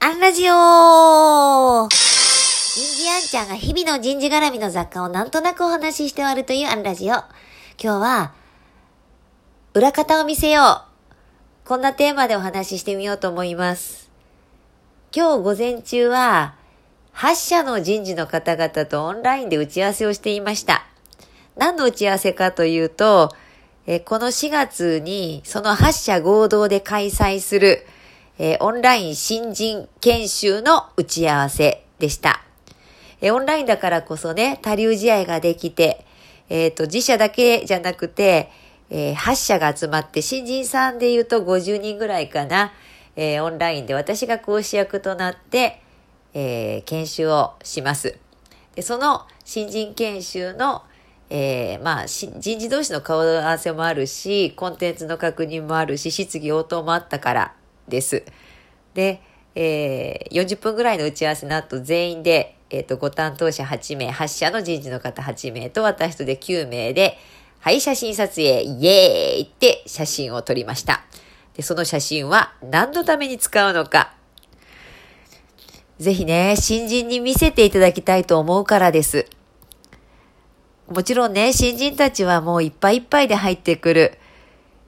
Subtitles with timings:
[0.00, 7.14] アンラジオ人事アンちゃんが日々の人事絡みの雑貨をなんとなくお話しして終わるというアンラジオ。
[7.14, 7.24] 今
[7.76, 8.32] 日は、
[9.74, 10.84] 裏方を見せよ
[11.64, 11.66] う。
[11.66, 14.08] こんなテーマでお話ししてみようと思います。
[15.12, 16.54] 今日午前中は、
[17.14, 20.86] 8社の人事の方々とオンラインで打ち合わせをしていました。
[21.56, 23.34] 何の打ち合わせかというと、
[23.84, 27.84] えこの4月にその8社合同で開催する、
[28.40, 32.40] えーオンライン新人研修の打ち合わせでした。
[33.20, 36.04] えーオンラインだからこそね、多流試合ができて、
[36.48, 38.48] えっ、と、自社だけじゃなくて、
[38.90, 42.72] えー8社が集まって、新人さんで言うと50人ぐらいかな、
[43.16, 45.82] えーオンラインで私が講師役となって、
[46.32, 48.16] えー研修をします。
[48.76, 50.84] で、その新人研修の、
[51.28, 57.54] えーまあ、人事同士の顔合わせもあるし、コンテンツの確認もあるし、質疑応答もあったから
[57.88, 58.24] です。
[58.94, 59.22] で、
[59.54, 67.18] えー40分ぐらいの打ち合わせの後、全員で、えっ、と、ご担当者8名、8社の人事の方8名と私とで9名で、
[67.60, 71.02] はい、写真撮影、イエーイって写真を撮りました。
[71.54, 74.14] で、その写真は何のために使うのか。
[75.98, 79.26] ぜひね、新人に見せていただきたいと思うからです。
[80.88, 84.18] もちろんね、新人たちはもういっぱいいっぱいで入ってくる。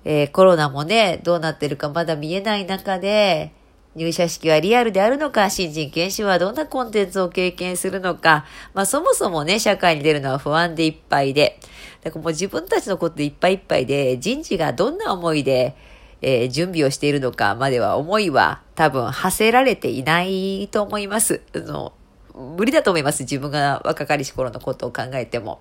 [0.04, 3.52] えーコロナもね、どうなってるかまだ見えない中で、
[3.96, 11.58] 入社式はリアルであるのか、新人研修はどんなコンテンツを経験するのか、まあそもそもね、社会に出るのは不安でいっぱいで、
[12.02, 15.76] だからもう自分たちのことでいっぱいいっぱいで、人事がどんな思いで、
[16.22, 21.40] えー準備をしているのかまでは思いは多分馳せられていないと思います。
[21.54, 21.92] あの
[22.34, 23.22] 無理だと思います。
[23.22, 25.60] 自分が若かりし頃のことを考えても。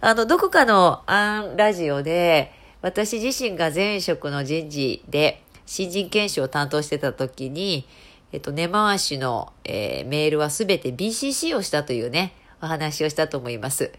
[0.00, 2.52] あの、どこかのアンラジオで、
[2.82, 7.86] 私自身が前職の人事で新人研修を担当してた時に、
[8.32, 13.92] えっと、根回しの、えーメールはすべて BCC をしたというね、お話をしたと思います。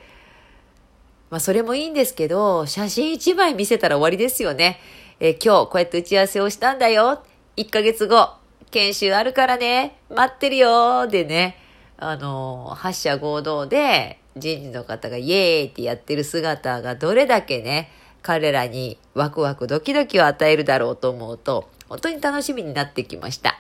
[1.30, 4.80] まあ、それもいいんですけど、写真一枚見せたら終わりですよね。
[5.19, 7.24] えー今日こうやって打ち合わせをしたんだよ。
[7.56, 8.34] 1ヶ月後、
[8.72, 9.97] 研修あるからね。
[10.09, 11.08] 待ってるよ。
[11.08, 11.58] でね、
[11.97, 17.90] あのー、8社合同で人事の方がイエーイってやってる姿がどれだけね、
[18.23, 23.59] 彼らにワクワクドキドキを与えるだろうと思うと、本当に楽しみになってきました。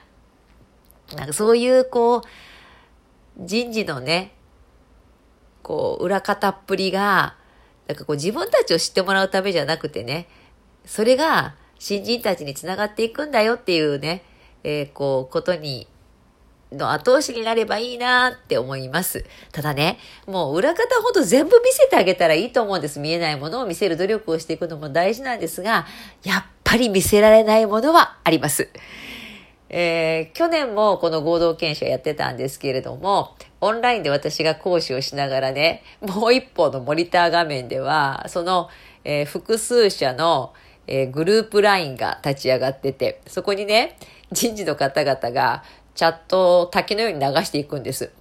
[1.15, 2.21] なんかそういうこう、
[3.37, 4.33] 人事のね、
[5.61, 7.35] こう、裏方っぷりが、
[7.87, 10.27] なんかこう自分たちを知ってもらうためじゃなくてね、
[10.85, 14.23] それが新人たちにつながっていくんだよっていうね、
[14.63, 15.87] えーこう、ことに、
[16.77, 19.25] の後押しになればいいなって思います。
[19.51, 22.99] ただね、もう裏方ほど全部見せてあげたらいいと思うんです。
[22.99, 25.85] 見えないものを見せる努力をしていくのも大事なんですが、
[26.23, 28.69] やっぱり見せられないものはあります。
[29.75, 38.69] えー去年もこの合同研修やってたんですけれども、オンラインで私が講師をしながらね、もう一方のモニター画面では、その、
[39.03, 40.53] えー複数社の、
[40.85, 43.97] えーグループラインが立ち上がってて、そこにね、
[44.31, 45.63] 人事の方々が
[45.95, 48.11] チャットを滝のように流していくんです。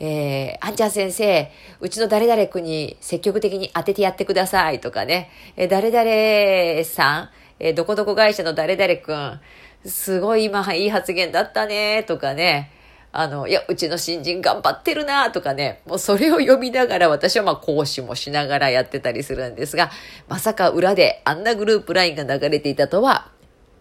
[0.00, 1.50] えー、あんちゃん先生、
[1.80, 9.40] うちの誰々君に積極的に当ててやってくださいとかね、えー誰々さん、えーどこどこ会社の誰々君、
[9.84, 12.72] すごい今いい発言だったねとかね、
[13.12, 19.90] あの、いや、うちの新人頑張ってるなとかね、もうそれを読みながら私はまあ講師もしながらやってたりするんですが、
[20.28, 23.30] まさか裏であんなグループラインが流れていたとは、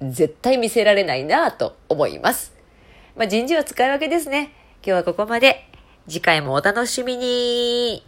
[0.01, 2.60] 絶対見せられないなと思います。
[3.15, 4.53] まあ、人事は使い分けですね。
[4.83, 5.67] 今日はここまで。
[6.07, 8.03] 次回もお楽しみに。